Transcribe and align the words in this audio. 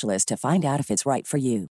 to 0.00 0.36
find 0.36 0.64
out 0.64 0.80
if 0.80 0.90
it's 0.90 1.06
right 1.06 1.26
for 1.26 1.38
you. 1.38 1.68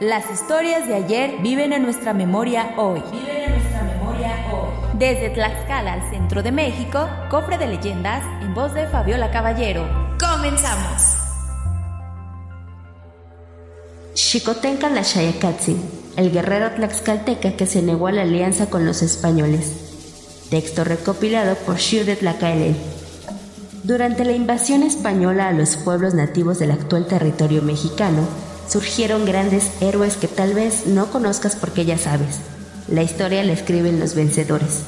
Las 0.00 0.28
historias 0.28 0.88
de 0.88 0.94
ayer 0.94 1.36
viven 1.40 1.72
en 1.72 1.82
nuestra 1.82 2.12
memoria 2.12 2.74
hoy. 2.76 3.00
Viven 3.12 3.42
en 3.44 3.50
nuestra 3.52 3.82
memoria 3.84 4.34
hoy. 4.52 4.98
Desde 4.98 5.30
Tlaxcala 5.30 5.92
al 5.92 6.10
centro 6.10 6.42
de 6.42 6.50
México, 6.50 7.08
cofre 7.30 7.58
de 7.58 7.68
leyendas 7.68 8.24
en 8.42 8.54
voz 8.54 8.74
de 8.74 8.88
Fabiola 8.88 9.30
Caballero. 9.30 9.86
Comenzamos. 10.18 11.16
Xicotenca 14.14 14.90
la 14.90 15.04
Xayacatzi, 15.04 15.76
el 16.16 16.32
guerrero 16.32 16.72
tlaxcalteca 16.72 17.56
que 17.56 17.66
se 17.66 17.80
negó 17.80 18.08
a 18.08 18.12
la 18.12 18.22
alianza 18.22 18.66
con 18.66 18.84
los 18.84 19.00
españoles. 19.00 20.46
Texto 20.50 20.82
recopilado 20.82 21.54
por 21.54 21.78
Xiu 21.78 22.04
de 22.04 22.16
Tlacaelel. 22.16 22.74
Durante 23.84 24.24
la 24.24 24.32
invasión 24.32 24.82
española 24.82 25.48
a 25.48 25.52
los 25.52 25.76
pueblos 25.76 26.14
nativos 26.14 26.58
del 26.58 26.70
actual 26.70 27.06
territorio 27.06 27.60
mexicano, 27.60 28.26
surgieron 28.66 29.26
grandes 29.26 29.72
héroes 29.82 30.16
que 30.16 30.26
tal 30.26 30.54
vez 30.54 30.86
no 30.86 31.10
conozcas 31.10 31.54
porque 31.54 31.84
ya 31.84 31.98
sabes. 31.98 32.38
La 32.88 33.02
historia 33.02 33.44
la 33.44 33.52
escriben 33.52 34.00
los 34.00 34.14
vencedores. 34.14 34.84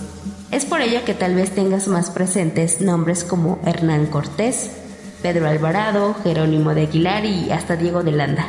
Es 0.51 0.65
por 0.65 0.81
ello 0.81 1.05
que 1.05 1.13
tal 1.13 1.35
vez 1.35 1.51
tengas 1.51 1.89
más 1.89 2.09
presentes 2.09 2.81
nombres 2.81 3.23
como 3.23 3.59
Hernán 3.67 4.07
Cortés, 4.07 4.71
Pedro 5.21 5.47
Alvarado, 5.47 6.15
Jerónimo 6.25 6.75
de 6.75 6.85
Aguilar 6.85 7.27
y 7.27 7.51
hasta 7.51 7.77
Diego 7.77 8.03
de 8.03 8.13
Landa, 8.13 8.47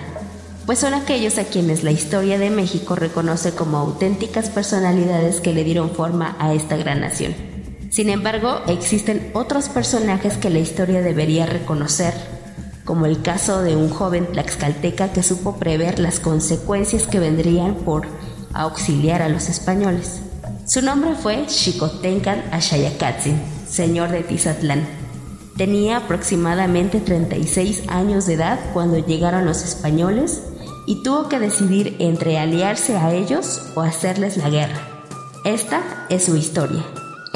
pues 0.66 0.80
son 0.80 0.94
aquellos 0.94 1.38
a 1.40 1.44
quienes 1.44 1.84
la 1.84 1.92
historia 1.92 2.40
de 2.40 2.52
México 2.52 2.96
reconoce 2.96 3.52
como 3.52 3.80
auténticas 3.80 4.50
personalidades 4.50 5.42
que 5.42 5.52
le 5.52 5.66
dieron 5.66 5.92
forma 5.92 6.38
a 6.40 6.54
esta 6.54 6.78
gran 6.78 7.02
nación. 7.02 7.47
Sin 7.90 8.10
embargo, 8.10 8.62
existen 8.68 9.32
otros 9.34 9.70
personajes 9.70 10.38
que 10.38 10.50
la 10.50 10.60
historia 10.60 11.02
debería 11.02 11.46
reconocer, 11.46 12.14
como 12.84 13.06
el 13.06 13.22
caso 13.22 13.62
de 13.62 13.76
un 13.76 13.90
joven 13.90 14.28
tlaxcalteca 14.28 15.14
que 15.14 15.24
supo 15.24 15.58
prever 15.58 16.00
las 16.00 16.20
consecuencias 16.20 17.08
que 17.08 17.20
vendrían 17.20 17.76
por 17.76 18.08
auxiliar 18.54 19.22
a 19.22 19.30
los 19.30 19.50
españoles. 19.50 20.22
Su 20.66 20.82
nombre 20.82 21.16
fue 21.16 21.48
Xicotencan 21.48 22.44
Axayacatzin, 22.52 23.40
señor 23.70 24.12
de 24.12 24.24
Tizatlán. 24.24 24.86
Tenía 25.56 25.98
aproximadamente 25.98 27.00
36 27.00 27.84
años 27.88 28.26
de 28.26 28.34
edad 28.34 28.60
cuando 28.74 28.98
llegaron 28.98 29.46
los 29.46 29.64
españoles 29.64 30.44
y 30.86 31.04
tuvo 31.04 31.30
que 31.30 31.40
decidir 31.40 31.96
entre 32.00 32.38
aliarse 32.38 32.98
a 32.98 33.14
ellos 33.14 33.62
o 33.76 33.82
hacerles 33.82 34.38
la 34.38 34.50
guerra. 34.50 34.82
Esta 35.46 36.06
es 36.10 36.26
su 36.26 36.36
historia. 36.36 36.84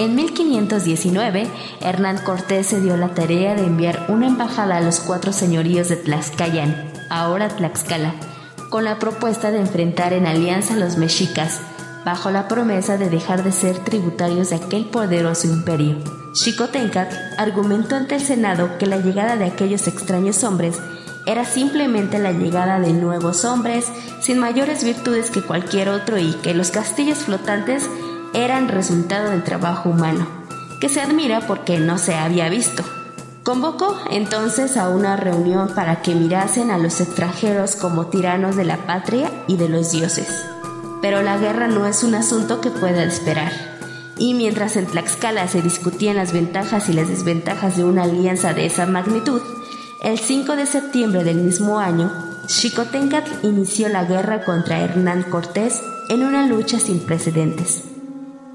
En 0.01 0.15
1519, 0.15 1.47
Hernán 1.79 2.17
Cortés 2.23 2.65
se 2.65 2.81
dio 2.81 2.97
la 2.97 3.13
tarea 3.13 3.53
de 3.53 3.67
enviar 3.67 4.07
una 4.09 4.25
embajada 4.25 4.77
a 4.77 4.81
los 4.81 4.99
cuatro 4.99 5.31
señoríos 5.31 5.89
de 5.89 5.95
Tlaxcayan, 5.95 6.91
ahora 7.11 7.49
Tlaxcala, 7.49 8.15
con 8.71 8.83
la 8.83 8.97
propuesta 8.97 9.51
de 9.51 9.59
enfrentar 9.59 10.13
en 10.13 10.25
alianza 10.25 10.73
a 10.73 10.77
los 10.77 10.97
mexicas, 10.97 11.59
bajo 12.03 12.31
la 12.31 12.47
promesa 12.47 12.97
de 12.97 13.11
dejar 13.11 13.43
de 13.43 13.51
ser 13.51 13.77
tributarios 13.77 14.49
de 14.49 14.55
aquel 14.55 14.85
poderoso 14.85 15.45
imperio. 15.45 15.97
Xicotencat 16.33 17.13
argumentó 17.37 17.95
ante 17.95 18.15
el 18.15 18.21
Senado 18.21 18.79
que 18.79 18.87
la 18.87 18.97
llegada 18.97 19.35
de 19.35 19.45
aquellos 19.45 19.85
extraños 19.87 20.43
hombres 20.43 20.79
era 21.27 21.45
simplemente 21.45 22.17
la 22.17 22.31
llegada 22.31 22.79
de 22.79 22.93
nuevos 22.93 23.45
hombres 23.45 23.85
sin 24.19 24.39
mayores 24.39 24.83
virtudes 24.83 25.29
que 25.29 25.43
cualquier 25.43 25.89
otro 25.89 26.17
y 26.17 26.33
que 26.41 26.55
los 26.55 26.71
castillos 26.71 27.19
flotantes 27.19 27.87
eran 28.33 28.69
resultado 28.69 29.31
del 29.31 29.43
trabajo 29.43 29.89
humano, 29.89 30.27
que 30.79 30.89
se 30.89 31.01
admira 31.01 31.41
porque 31.47 31.79
no 31.79 31.97
se 31.97 32.15
había 32.15 32.49
visto. 32.49 32.83
Convocó 33.43 33.97
entonces 34.11 34.77
a 34.77 34.89
una 34.89 35.17
reunión 35.17 35.69
para 35.73 36.01
que 36.01 36.15
mirasen 36.15 36.71
a 36.71 36.77
los 36.77 37.01
extranjeros 37.01 37.75
como 37.75 38.05
tiranos 38.07 38.55
de 38.55 38.63
la 38.63 38.77
patria 38.77 39.31
y 39.47 39.57
de 39.57 39.67
los 39.67 39.91
dioses. 39.91 40.45
Pero 41.01 41.23
la 41.23 41.37
guerra 41.37 41.67
no 41.67 41.87
es 41.87 42.03
un 42.03 42.13
asunto 42.15 42.61
que 42.61 42.69
pueda 42.69 43.03
esperar. 43.03 43.51
Y 44.17 44.35
mientras 44.35 44.77
en 44.77 44.85
Tlaxcala 44.85 45.47
se 45.47 45.63
discutían 45.63 46.17
las 46.17 46.31
ventajas 46.31 46.87
y 46.89 46.93
las 46.93 47.09
desventajas 47.09 47.75
de 47.75 47.83
una 47.83 48.03
alianza 48.03 48.53
de 48.53 48.67
esa 48.67 48.85
magnitud, 48.85 49.41
el 50.03 50.19
5 50.19 50.55
de 50.55 50.67
septiembre 50.67 51.23
del 51.23 51.37
mismo 51.37 51.79
año, 51.79 52.11
Xicotencatl 52.47 53.45
inició 53.45 53.89
la 53.89 54.05
guerra 54.05 54.43
contra 54.43 54.79
Hernán 54.79 55.23
Cortés 55.23 55.81
en 56.09 56.23
una 56.23 56.45
lucha 56.45 56.79
sin 56.79 56.99
precedentes 56.99 57.90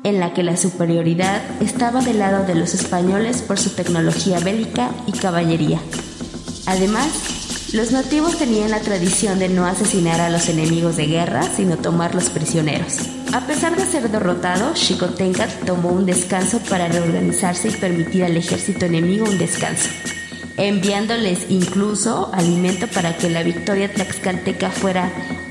en 0.05 0.21
la 0.21 0.33
que 0.35 0.43
la 0.43 0.57
superioridad 0.57 1.43
estaba 1.61 2.01
del 2.01 2.19
lado 2.19 2.45
de 2.47 2.55
los 2.55 2.75
españoles 2.75 3.43
por 3.43 3.59
su 3.59 3.71
tecnología 3.71 4.39
bélica 4.41 4.91
y 5.07 5.13
caballería. 5.13 5.81
Además, 6.67 7.09
los 7.73 7.91
nativos 7.91 8.39
tenían 8.39 8.71
la 8.71 8.81
tradición 8.81 9.39
de 9.39 9.49
no 9.49 9.67
asesinar 9.67 10.21
a 10.21 10.31
los 10.31 10.49
enemigos 10.49 10.97
de 10.97 11.07
guerra, 11.07 11.43
sino 11.43 11.77
tomarlos 11.77 12.31
prisioneros. 12.31 13.09
A 13.33 13.41
pesar 13.41 13.77
de 13.77 13.85
ser 13.85 14.09
derrotado, 14.11 14.75
Xicotencat 14.75 15.51
tomó 15.65 15.91
un 15.91 16.07
descanso 16.07 16.61
para 16.61 16.89
reorganizarse 16.89 17.69
y 17.69 17.73
permitir 17.73 18.25
al 18.25 18.37
ejército 18.37 18.87
enemigo 18.87 19.27
un 19.27 19.37
descanso, 19.37 19.89
enviándoles 20.57 21.47
incluso 21.51 22.31
alimento 22.33 22.87
para 22.87 23.17
que 23.17 23.29
la 23.29 23.43
victoria 23.43 23.93
tlaxcalteca 23.93 24.71
fuera 24.71 25.11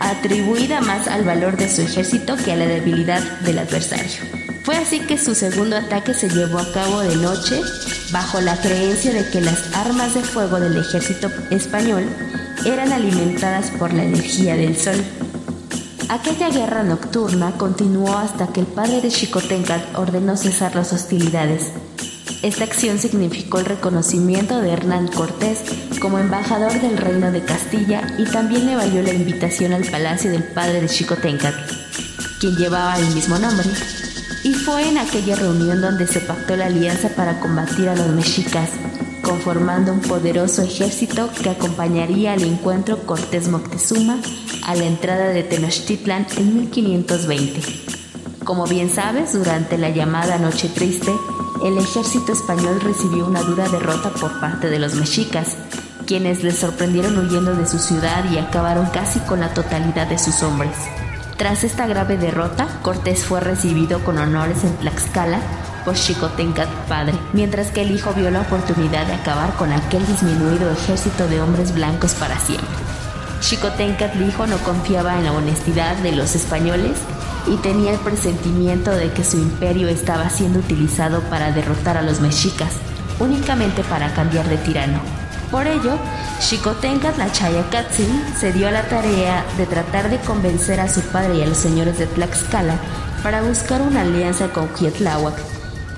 atribuida 0.10 0.82
más 0.82 1.08
al 1.08 1.24
valor 1.24 1.58
de 1.58 1.70
su 1.70 1.82
ejército 1.82 2.36
que 2.38 2.52
a 2.52 2.56
la 2.56 2.66
debilidad 2.66 3.22
del 3.42 3.60
adversario. 3.60 4.22
Fue 4.64 4.76
así 4.78 5.00
que 5.00 5.18
su 5.18 5.36
segundo 5.36 5.78
ataque 5.78 6.14
se 6.14 6.30
llevó 6.30 6.58
a 6.58 6.72
cabo 6.72 7.02
de 7.02 7.16
noche 7.18 7.62
bajo 8.12 8.42
la 8.42 8.60
creencia 8.60 9.14
de 9.14 9.30
que 9.30 9.42
las 9.42 9.76
armas 9.76 10.16
de 10.16 10.22
fuego 10.22 10.60
del 10.60 10.78
ejército 10.78 11.30
español 11.52 12.06
eran 12.66 12.92
alimentadas 12.92 13.70
por 13.72 13.94
la 13.94 14.04
energía 14.04 14.56
del 14.56 14.76
sol. 14.76 15.04
Aquella 16.10 16.50
guerra 16.50 16.84
nocturna 16.84 17.58
continuó 17.58 18.18
hasta 18.18 18.48
que 18.48 18.62
el 18.62 18.68
padre 18.68 19.02
de 19.02 19.12
Xicotencat 19.12 19.96
ordenó 19.98 20.36
cesar 20.38 20.76
las 20.76 20.94
hostilidades. 20.94 21.72
Esta 22.42 22.64
acción 22.64 23.00
significó 23.00 23.60
el 23.60 23.66
reconocimiento 23.66 24.62
de 24.62 24.72
Hernán 24.72 25.08
Cortés 25.08 25.60
como 26.00 26.20
embajador 26.20 26.80
del 26.82 26.98
reino 26.98 27.32
de 27.32 27.44
Castilla 27.44 28.02
y 28.18 28.26
también 28.26 28.66
le 28.66 28.76
valió 28.76 29.02
la 29.02 29.14
invitación 29.14 29.74
al 29.74 29.84
palacio 29.86 30.32
del 30.32 30.44
padre 30.44 30.82
de 30.82 30.88
Xicotencat, 30.88 31.54
quien 32.40 32.56
llevaba 32.56 32.98
el 32.98 33.08
mismo 33.14 33.38
nombre. 33.40 33.68
Y 34.44 34.54
fue 34.54 34.88
en 34.88 34.98
aquella 34.98 35.36
reunión 35.36 35.82
donde 35.82 36.08
se 36.08 36.20
pactó 36.22 36.56
la 36.56 36.68
alianza 36.68 37.10
para 37.10 37.40
combatir 37.40 37.90
a 37.90 37.96
los 37.96 38.08
mexicas, 38.08 38.70
conformando 39.22 39.92
un 39.94 40.02
poderoso 40.02 40.62
ejército 40.62 41.30
que 41.42 41.50
acompañaría 41.50 42.34
al 42.34 42.44
encuentro 42.44 43.00
Cortés 43.06 43.48
Moctezuma 43.48 44.20
a 44.66 44.76
la 44.76 44.86
entrada 44.86 45.30
de 45.30 45.44
Tenochtitlan 45.44 46.28
en 46.38 46.58
1520. 46.60 47.62
Como 48.44 48.68
bien 48.68 48.90
sabes, 48.90 49.34
durante 49.34 49.78
la 49.78 49.90
llamada 49.90 50.38
Noche 50.38 50.70
Triste, 50.70 51.12
el 51.64 51.78
ejército 51.78 52.34
español 52.34 52.80
recibió 52.82 53.26
una 53.26 53.42
dura 53.42 53.68
derrota 53.70 54.10
por 54.10 54.40
parte 54.40 54.70
de 54.70 54.78
los 54.78 54.94
mexicas, 54.96 55.58
quienes 56.06 56.44
les 56.44 56.58
sorprendieron 56.58 57.18
huyendo 57.18 57.56
de 57.56 57.68
su 57.68 57.80
ciudad 57.80 58.24
y 58.32 58.38
acabaron 58.38 58.86
casi 58.88 59.20
con 59.20 59.40
la 59.40 59.54
totalidad 59.54 60.08
de 60.08 60.18
sus 60.18 60.44
hombres. 60.44 60.76
Tras 61.38 61.64
esta 61.64 61.86
grave 61.88 62.18
derrota, 62.18 62.68
Cortés 62.82 63.26
fue 63.26 63.42
recibido 63.42 64.04
con 64.04 64.18
honores 64.18 64.64
en 64.64 64.76
Tlaxcala 64.78 65.40
por 65.84 65.98
Xicotencat 65.98 66.70
padre, 66.88 67.14
mientras 67.34 67.72
que 67.72 67.82
el 67.82 67.92
hijo 67.92 68.14
vio 68.14 68.32
la 68.32 68.42
oportunidad 68.42 69.06
de 69.06 69.14
acabar 69.14 69.54
con 69.56 69.72
aquel 69.72 70.06
disminuido 70.08 70.72
ejército 70.72 71.28
de 71.28 71.42
hombres 71.42 71.74
blancos 71.74 72.14
para 72.14 72.40
siempre. 72.40 72.68
Xicotencat 73.42 74.16
hijo 74.16 74.48
no 74.48 74.58
confiaba 74.60 75.18
en 75.18 75.26
la 75.26 75.34
honestidad 75.34 75.96
de 75.98 76.14
los 76.14 76.36
españoles 76.36 76.98
y 77.48 77.58
tenía 77.58 77.92
el 77.92 78.00
presentimiento 78.00 78.92
de 78.92 79.12
que 79.12 79.24
su 79.24 79.38
imperio 79.38 79.88
estaba 79.88 80.30
siendo 80.30 80.60
utilizado 80.60 81.22
para 81.24 81.52
derrotar 81.52 81.98
a 81.98 82.02
los 82.02 82.22
mexicas, 82.22 82.72
únicamente 83.20 83.84
para 83.84 84.14
cambiar 84.14 84.48
de 84.48 84.58
tirano. 84.58 85.25
Por 85.56 85.68
ello, 85.68 85.98
Xicotencat 86.42 87.18
la 87.18 87.32
Chayacatzin 87.32 88.36
se 88.38 88.52
dio 88.52 88.68
a 88.68 88.72
la 88.72 88.90
tarea 88.90 89.46
de 89.56 89.66
tratar 89.66 90.10
de 90.10 90.20
convencer 90.20 90.82
a 90.82 90.90
su 90.90 91.00
padre 91.00 91.38
y 91.38 91.44
a 91.44 91.48
los 91.48 91.58
señores 91.58 91.98
de 91.98 92.08
Tlaxcala 92.08 92.76
para 93.24 93.42
buscar 93.42 93.82
una 93.82 94.02
alianza 94.02 94.50
con 94.50 94.68
Quietláhuac, 94.68 95.34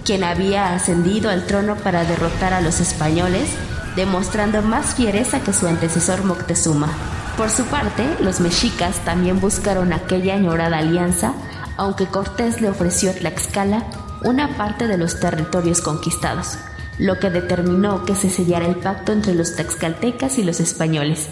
quien 0.05 0.23
había 0.23 0.75
ascendido 0.75 1.31
al 1.31 1.47
trono 1.47 1.75
para 1.75 2.03
derrotar 2.03 2.53
a 2.53 2.61
los 2.61 2.79
españoles, 2.79 3.49
demostrando 3.95 4.61
más 4.61 4.93
fiereza 4.93 5.39
que 5.39 5.53
su 5.53 5.65
antecesor 5.65 6.23
Moctezuma. 6.23 6.89
Por 7.35 7.49
su 7.49 7.65
parte, 7.65 8.05
los 8.19 8.39
mexicas 8.39 8.97
también 9.05 9.39
buscaron 9.39 9.91
aquella 9.91 10.35
añorada 10.35 10.77
alianza, 10.77 11.33
aunque 11.77 12.05
Cortés 12.05 12.61
le 12.61 12.69
ofreció 12.69 13.09
a 13.09 13.13
Tlaxcala 13.15 13.85
una 14.21 14.55
parte 14.55 14.85
de 14.85 14.99
los 14.99 15.19
territorios 15.19 15.81
conquistados 15.81 16.59
lo 16.99 17.19
que 17.19 17.29
determinó 17.29 18.05
que 18.05 18.15
se 18.15 18.29
sellara 18.29 18.65
el 18.65 18.75
pacto 18.75 19.11
entre 19.11 19.35
los 19.35 19.55
taxcaltecas 19.55 20.37
y 20.37 20.43
los 20.43 20.59
españoles, 20.59 21.27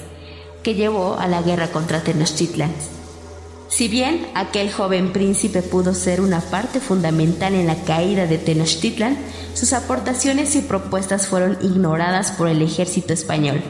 que 0.63 0.75
llevó 0.75 1.17
a 1.17 1.27
la 1.27 1.41
guerra 1.41 1.67
contra 1.67 2.01
Tenochtitlan. 2.01 2.71
Si 3.67 3.87
bien 3.87 4.27
aquel 4.35 4.71
joven 4.71 5.11
príncipe 5.11 5.61
pudo 5.61 5.93
ser 5.93 6.21
una 6.21 6.39
parte 6.39 6.79
fundamental 6.79 7.55
en 7.55 7.67
la 7.67 7.75
caída 7.75 8.27
de 8.27 8.37
Tenochtitlan, 8.37 9.17
sus 9.53 9.73
aportaciones 9.73 10.55
y 10.55 10.61
propuestas 10.61 11.27
fueron 11.27 11.57
ignoradas 11.61 12.31
por 12.31 12.47
el 12.47 12.61
ejército 12.61 13.13
español, 13.13 13.61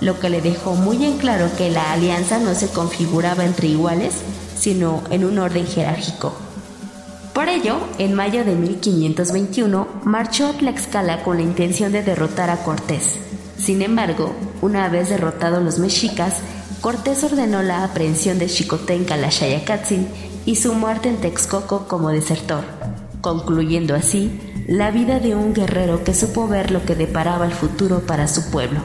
lo 0.00 0.20
que 0.20 0.30
le 0.30 0.42
dejó 0.42 0.74
muy 0.74 1.04
en 1.04 1.18
claro 1.18 1.48
que 1.56 1.70
la 1.70 1.92
alianza 1.92 2.38
no 2.38 2.54
se 2.54 2.68
configuraba 2.68 3.44
entre 3.44 3.68
iguales, 3.68 4.14
sino 4.56 5.02
en 5.10 5.24
un 5.24 5.38
orden 5.38 5.66
jerárquico. 5.66 6.47
Por 7.38 7.48
ello, 7.48 7.78
en 7.98 8.14
mayo 8.14 8.44
de 8.44 8.56
1521 8.56 9.86
marchó 10.02 10.48
a 10.48 10.54
Tlaxcala 10.54 11.22
con 11.22 11.36
la 11.36 11.44
intención 11.44 11.92
de 11.92 12.02
derrotar 12.02 12.50
a 12.50 12.64
Cortés. 12.64 13.16
Sin 13.56 13.80
embargo, 13.80 14.34
una 14.60 14.88
vez 14.88 15.08
derrotados 15.08 15.62
los 15.62 15.78
mexicas, 15.78 16.40
Cortés 16.80 17.22
ordenó 17.22 17.62
la 17.62 17.84
aprehensión 17.84 18.40
de 18.40 18.48
Xicotenca 18.48 19.16
la 19.16 19.30
Xayacatzin 19.30 20.08
y 20.46 20.56
su 20.56 20.74
muerte 20.74 21.10
en 21.10 21.18
Texcoco 21.18 21.86
como 21.86 22.08
desertor, 22.08 22.64
concluyendo 23.20 23.94
así 23.94 24.40
la 24.66 24.90
vida 24.90 25.20
de 25.20 25.36
un 25.36 25.54
guerrero 25.54 26.02
que 26.02 26.14
supo 26.14 26.48
ver 26.48 26.72
lo 26.72 26.84
que 26.84 26.96
deparaba 26.96 27.46
el 27.46 27.52
futuro 27.52 28.00
para 28.00 28.26
su 28.26 28.50
pueblo. 28.50 28.80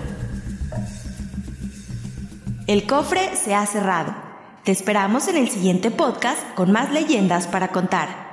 El 2.68 2.86
cofre 2.86 3.36
se 3.36 3.56
ha 3.56 3.66
cerrado. 3.66 4.14
Te 4.64 4.72
esperamos 4.72 5.28
en 5.28 5.38
el 5.38 5.50
siguiente 5.50 5.90
podcast 5.90 6.40
con 6.54 6.72
más 6.72 6.92
leyendas 6.92 7.48
para 7.48 7.70
contar. 7.70 8.33